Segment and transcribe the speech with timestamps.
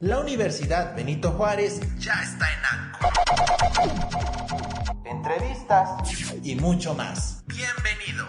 [0.00, 3.08] La Universidad Benito Juárez ya está en ANCO.
[5.06, 5.88] Entrevistas
[6.42, 7.42] y mucho más.
[7.46, 8.26] Bienvenido.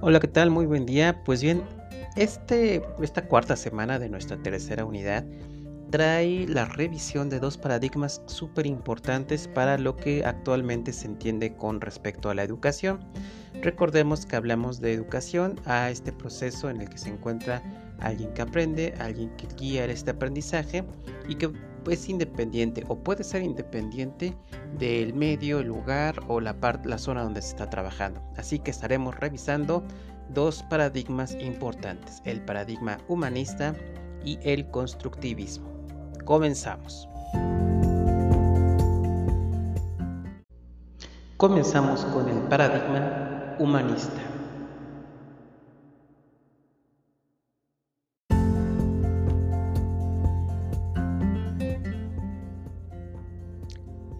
[0.00, 0.50] Hola, ¿qué tal?
[0.50, 1.22] Muy buen día.
[1.24, 1.62] Pues bien,
[2.16, 5.24] este, esta cuarta semana de nuestra tercera unidad
[5.90, 11.80] trae la revisión de dos paradigmas súper importantes para lo que actualmente se entiende con
[11.80, 13.00] respecto a la educación.
[13.62, 17.62] Recordemos que hablamos de educación a este proceso en el que se encuentra
[18.00, 20.84] alguien que aprende, alguien que guía este aprendizaje
[21.28, 21.50] y que
[21.90, 24.36] es independiente o puede ser independiente
[24.78, 28.20] del medio, el lugar o la, la zona donde se está trabajando.
[28.36, 29.84] Así que estaremos revisando
[30.34, 33.74] dos paradigmas importantes, el paradigma humanista
[34.24, 35.75] y el constructivismo.
[36.26, 37.08] Comenzamos.
[41.36, 44.20] Comenzamos con el paradigma humanista.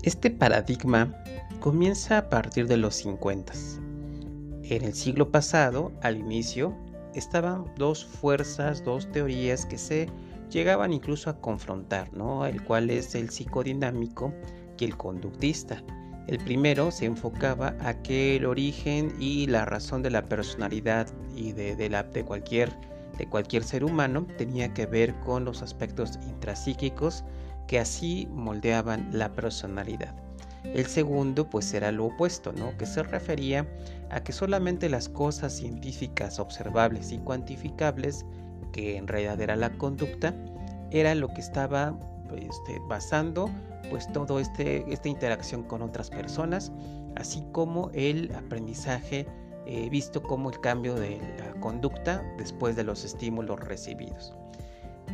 [0.04, 1.12] Este paradigma
[1.58, 3.52] comienza a partir de los 50.
[4.62, 6.72] En el siglo pasado, al inicio,
[7.16, 10.08] estaban dos fuerzas, dos teorías que se
[10.50, 12.46] llegaban incluso a confrontar, ¿no?
[12.46, 14.32] El cual es el psicodinámico
[14.78, 15.82] y el conductista.
[16.26, 21.52] El primero se enfocaba a que el origen y la razón de la personalidad y
[21.52, 22.72] de, la, de, cualquier,
[23.16, 27.24] de cualquier ser humano tenía que ver con los aspectos intrapsíquicos
[27.68, 30.14] que así moldeaban la personalidad.
[30.64, 32.76] El segundo pues era lo opuesto, ¿no?
[32.76, 33.68] que se refería
[34.10, 38.24] a que solamente las cosas científicas observables y cuantificables
[38.72, 40.34] que en realidad era la conducta,
[40.90, 41.98] era lo que estaba
[42.36, 43.50] este, basando
[43.90, 46.72] pues todo este esta interacción con otras personas,
[47.14, 49.26] así como el aprendizaje
[49.66, 54.32] eh, visto como el cambio de la conducta después de los estímulos recibidos.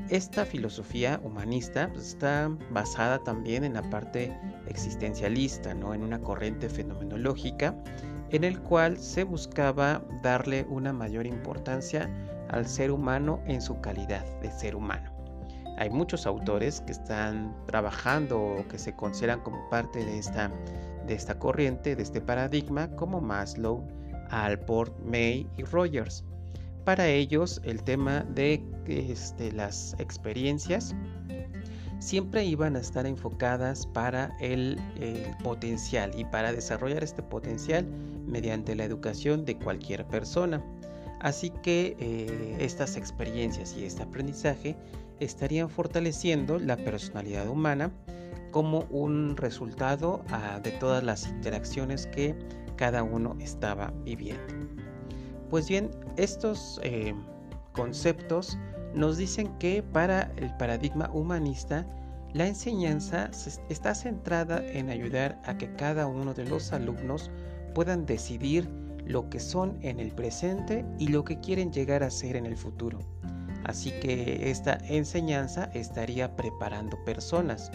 [0.08, 4.36] Esta filosofía humanista pues, está basada también en la parte
[4.68, 5.94] existencialista, ¿no?
[5.94, 7.74] en una corriente fenomenológica
[8.30, 12.10] en el cual se buscaba darle una mayor importancia
[12.52, 15.10] al ser humano en su calidad de ser humano.
[15.78, 20.50] Hay muchos autores que están trabajando o que se consideran como parte de esta,
[21.06, 23.86] de esta corriente, de este paradigma, como Maslow,
[24.30, 26.24] Alport, May y Rogers.
[26.84, 30.94] Para ellos el tema de este, las experiencias
[32.02, 34.80] siempre iban a estar enfocadas para el,
[35.44, 37.86] potencial y para desarrollar este potencial
[38.26, 40.62] mediante la educación de cualquier persona.
[41.22, 44.76] Así que eh, estas experiencias y este aprendizaje
[45.20, 47.92] estarían fortaleciendo la personalidad humana
[48.50, 52.34] como un resultado ah, de todas las interacciones que
[52.74, 54.42] cada uno estaba viviendo.
[55.48, 57.14] Pues bien, estos eh,
[57.72, 58.58] conceptos
[58.92, 61.86] nos dicen que para el paradigma humanista,
[62.32, 63.30] la enseñanza
[63.68, 67.30] está centrada en ayudar a que cada uno de los alumnos
[67.74, 68.68] puedan decidir
[69.04, 72.56] lo que son en el presente y lo que quieren llegar a ser en el
[72.56, 72.98] futuro.
[73.64, 77.70] Así que esta enseñanza estaría preparando personas,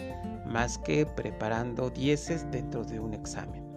[0.46, 3.68] más que preparando dieces dentro de un examen.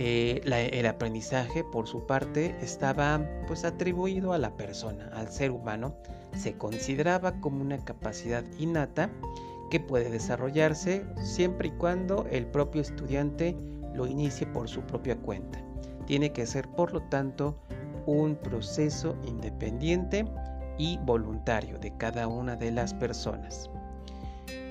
[0.00, 5.96] Eh, el aprendizaje, por su parte, estaba pues atribuido a la persona, al ser humano.
[6.36, 9.10] Se consideraba como una capacidad innata
[9.70, 13.56] que puede desarrollarse siempre y cuando el propio estudiante
[13.94, 15.67] lo inicie por su propia cuenta.
[16.08, 17.58] Tiene que ser, por lo tanto,
[18.06, 20.24] un proceso independiente
[20.78, 23.68] y voluntario de cada una de las personas.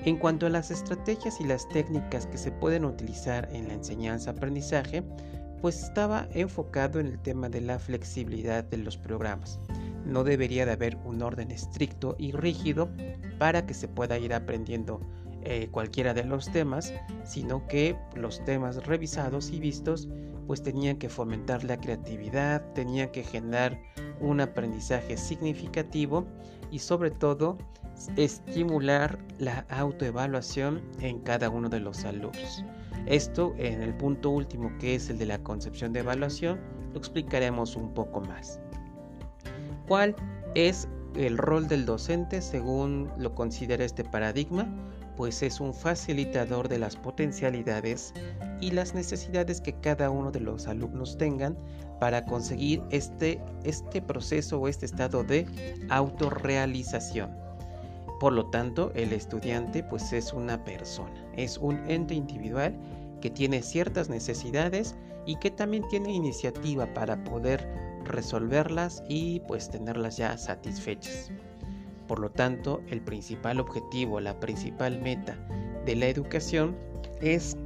[0.04, 5.04] En cuanto a las estrategias y las técnicas que se pueden utilizar en la enseñanza-aprendizaje,
[5.60, 9.60] pues estaba enfocado en el tema de la flexibilidad de los programas.
[10.04, 12.88] No debería de haber un orden estricto y rígido
[13.38, 15.00] para que se pueda ir aprendiendo
[15.44, 20.08] eh, cualquiera de los temas, sino que los temas revisados y vistos
[20.48, 23.78] pues tenían que fomentar la creatividad, tenían que generar
[24.18, 26.26] un aprendizaje significativo
[26.70, 27.58] y sobre todo
[28.16, 32.64] estimular la autoevaluación en cada uno de los alumnos.
[33.04, 36.58] Esto en el punto último que es el de la concepción de evaluación
[36.94, 38.58] lo explicaremos un poco más.
[39.86, 40.16] ¿Cuál
[40.54, 44.66] es el rol del docente según lo considera este paradigma?
[45.18, 48.14] pues es un facilitador de las potencialidades
[48.60, 51.58] y las necesidades que cada uno de los alumnos tengan
[51.98, 55.44] para conseguir este, este proceso o este estado de
[55.88, 57.36] autorrealización.
[58.20, 62.76] Por lo tanto, el estudiante pues es una persona, es un ente individual
[63.20, 64.94] que tiene ciertas necesidades
[65.26, 67.68] y que también tiene iniciativa para poder
[68.08, 71.30] resolverlas y pues tenerlas ya satisfechas.
[72.06, 75.36] Por lo tanto, el principal objetivo, la principal meta
[75.84, 76.76] de la educación
[77.20, 77.56] es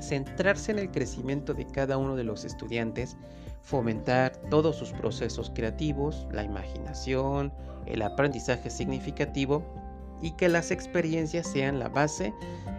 [0.00, 3.16] centrarse en el crecimiento de cada uno de los estudiantes,
[3.62, 7.52] fomentar todos sus procesos creativos, la imaginación,
[7.86, 9.62] el aprendizaje significativo
[10.22, 12.32] y que las experiencias sean la base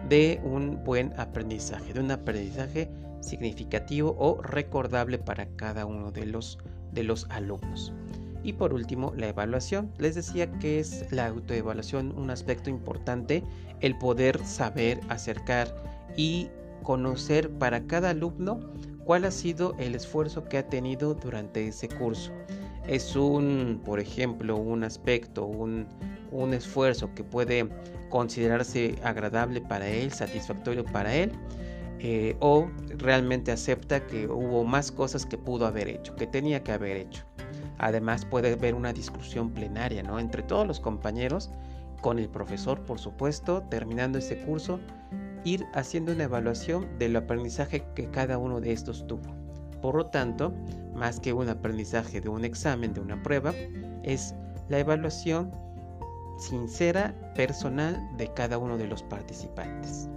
[0.08, 2.90] de un buen aprendizaje, de un aprendizaje
[3.20, 6.58] significativo o recordable para cada uno de los,
[6.92, 7.92] de los alumnos.
[8.42, 9.90] Y por último, la evaluación.
[9.98, 13.42] Les decía que es la autoevaluación un aspecto importante,
[13.80, 15.74] el poder saber acercar
[16.16, 16.48] y
[16.82, 18.60] conocer para cada alumno
[19.04, 22.32] cuál ha sido el esfuerzo que ha tenido durante ese curso.
[22.86, 25.86] Es un, por ejemplo, un aspecto, un,
[26.30, 27.68] un esfuerzo que puede
[28.08, 31.32] considerarse agradable para él, satisfactorio para él,
[32.00, 36.72] eh, o realmente acepta que hubo más cosas que pudo haber hecho, que tenía que
[36.72, 37.24] haber hecho.
[37.78, 40.18] Además puede haber una discusión plenaria, ¿no?
[40.18, 41.50] Entre todos los compañeros,
[42.00, 44.80] con el profesor, por supuesto, terminando ese curso,
[45.44, 49.34] ir haciendo una evaluación del aprendizaje que cada uno de estos tuvo.
[49.80, 50.52] Por lo tanto,
[50.94, 53.52] más que un aprendizaje de un examen, de una prueba,
[54.02, 54.34] es
[54.68, 55.52] la evaluación
[56.38, 60.08] sincera, personal de cada uno de los participantes.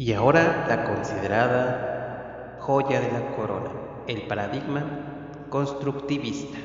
[0.00, 3.72] Y ahora la considerada joya de la corona,
[4.06, 4.84] el paradigma
[5.50, 6.56] constructivista.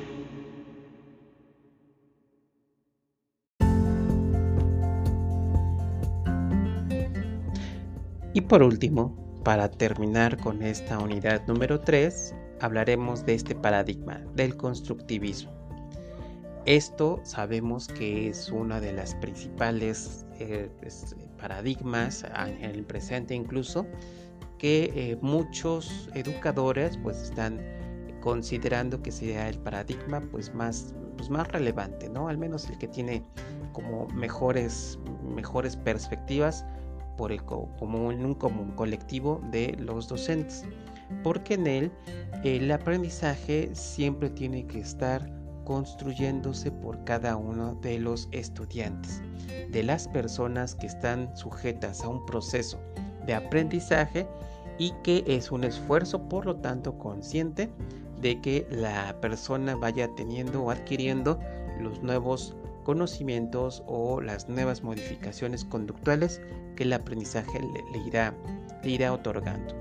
[8.35, 14.55] Y por último, para terminar con esta unidad número 3, hablaremos de este paradigma, del
[14.55, 15.62] constructivismo.
[16.65, 20.69] Esto sabemos que es una de las principales eh,
[21.37, 23.85] paradigmas en el presente incluso
[24.57, 27.59] que eh, muchos educadores pues están
[28.21, 32.29] considerando que sea el paradigma pues más pues, más relevante, ¿no?
[32.29, 33.25] Al menos el que tiene
[33.73, 34.97] como mejores
[35.35, 36.65] mejores perspectivas
[37.17, 40.63] por el como en un común colectivo de los docentes
[41.23, 41.91] porque en él
[42.45, 49.21] el aprendizaje siempre tiene que estar construyéndose por cada uno de los estudiantes,
[49.69, 52.79] de las personas que están sujetas a un proceso
[53.25, 54.27] de aprendizaje
[54.77, 57.71] y que es un esfuerzo, por lo tanto, consciente
[58.21, 61.39] de que la persona vaya teniendo o adquiriendo
[61.79, 66.41] los nuevos conocimientos o las nuevas modificaciones conductuales
[66.75, 68.33] que el aprendizaje le, irá,
[68.83, 69.73] le irá otorgando.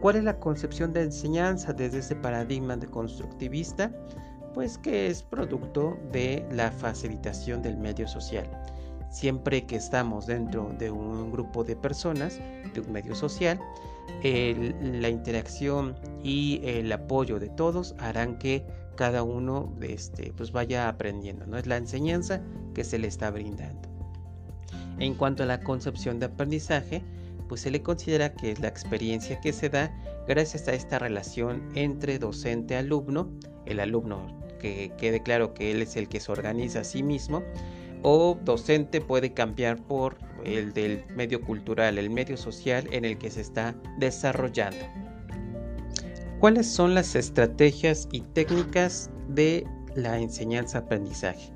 [0.00, 3.90] ¿Cuál es la concepción de enseñanza desde ese paradigma de constructivista?
[4.56, 8.48] Pues que es producto de la facilitación del medio social.
[9.10, 12.40] Siempre que estamos dentro de un grupo de personas,
[12.72, 13.60] de un medio social,
[14.22, 15.94] la interacción
[16.24, 21.46] y el apoyo de todos harán que cada uno este, pues vaya aprendiendo.
[21.46, 21.58] ¿no?
[21.58, 22.40] Es la enseñanza
[22.72, 23.90] que se le está brindando.
[24.98, 27.02] En cuanto a la concepción de aprendizaje,
[27.46, 29.94] pues se le considera que es la experiencia que se da
[30.26, 33.28] gracias a esta relación entre docente-alumno,
[33.66, 37.42] el alumno que quede claro que él es el que se organiza a sí mismo,
[38.02, 43.30] o docente puede cambiar por el del medio cultural, el medio social en el que
[43.30, 44.84] se está desarrollando.
[46.40, 49.64] ¿Cuáles son las estrategias y técnicas de
[49.94, 51.52] la enseñanza-aprendizaje?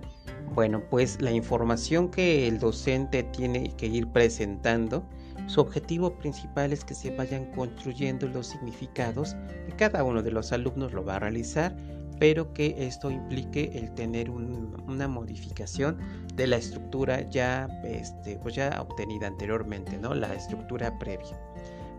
[0.55, 5.05] Bueno, pues la información que el docente tiene que ir presentando
[5.47, 9.35] su objetivo principal es que se vayan construyendo los significados
[9.67, 11.77] que cada uno de los alumnos lo va a realizar,
[12.21, 15.99] pero que esto implique el tener una modificación
[16.35, 20.15] de la estructura ya, este, pues ya obtenida anteriormente, ¿no?
[20.15, 21.41] la estructura previa.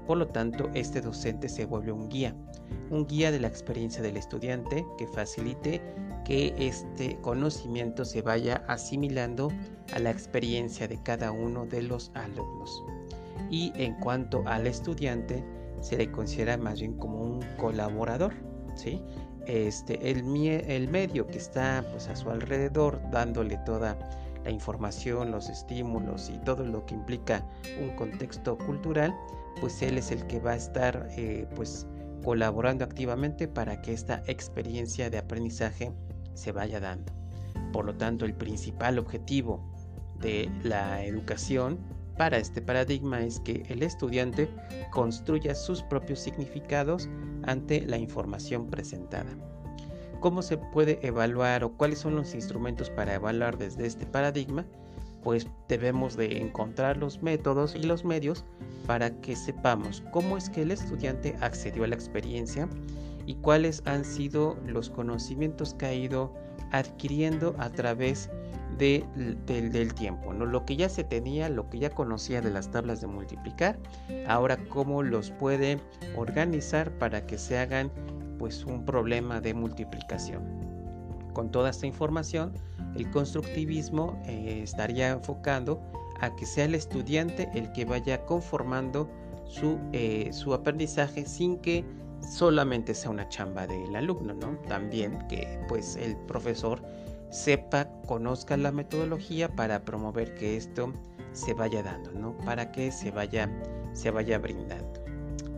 [0.05, 2.35] Por lo tanto, este docente se vuelve un guía,
[2.91, 5.81] un guía de la experiencia del estudiante que facilite
[6.23, 9.51] que este conocimiento se vaya asimilando
[9.91, 12.83] a la experiencia de cada uno de los alumnos
[13.49, 15.43] y en cuanto al estudiante
[15.79, 18.33] se le considera más bien como un colaborador,
[18.75, 19.01] ¿sí?
[19.47, 23.97] Este, el, el medio que está pues, a su alrededor dándole toda
[24.43, 27.45] la información, los estímulos y todo lo que implica
[27.81, 29.15] un contexto cultural,
[29.59, 31.87] pues él es el que va a estar eh, pues
[32.23, 35.91] colaborando activamente para que esta experiencia de aprendizaje
[36.33, 37.11] se vaya dando.
[37.71, 39.63] Por lo tanto, el principal objetivo
[40.19, 41.79] de la educación
[42.17, 44.49] para este paradigma es que el estudiante
[44.91, 47.09] construya sus propios significados
[47.43, 49.31] ante la información presentada.
[50.19, 54.65] ¿Cómo se puede evaluar o cuáles son los instrumentos para evaluar desde este paradigma?
[55.23, 58.43] pues debemos de encontrar los métodos y los medios
[58.87, 62.67] para que sepamos cómo es que el estudiante accedió a la experiencia
[63.25, 66.33] y cuáles han sido los conocimientos que ha ido
[66.71, 68.29] adquiriendo a través
[68.77, 70.45] del tiempo, ¿no?
[70.45, 73.77] Lo que ya se tenía, lo que ya conocía de las tablas de multiplicar,
[74.27, 75.79] ahora cómo los puede
[76.15, 77.91] organizar para que se hagan
[78.39, 80.41] pues un problema de multiplicación.
[81.33, 82.53] Con toda esta información,
[82.95, 85.79] el constructivismo eh, estaría enfocando
[86.19, 89.09] a que sea el estudiante el que vaya conformando
[89.45, 91.85] su, eh, su aprendizaje sin que
[92.29, 94.57] solamente sea una chamba del alumno, ¿no?
[94.67, 96.81] También que pues el profesor
[97.29, 100.93] sepa, conozca la metodología para promover que esto
[101.33, 102.37] se vaya dando, ¿no?
[102.37, 103.49] Para que se vaya,
[103.93, 105.01] se vaya brindando.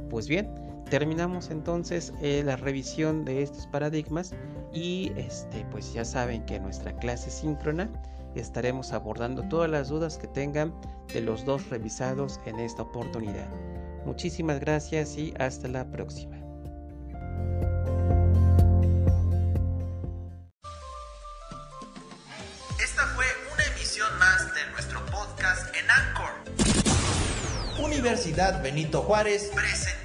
[0.10, 0.54] Pues bien,
[0.90, 4.34] terminamos entonces eh, la revisión de estos paradigmas
[4.72, 7.90] y este, pues ya saben que en nuestra clase síncrona
[8.36, 10.74] estaremos abordando todas las dudas que tengan
[11.14, 13.48] de los dos revisados en esta oportunidad.
[14.06, 16.43] Muchísimas gracias y hasta la próxima.
[28.04, 30.03] Universidad Benito Juárez presentó.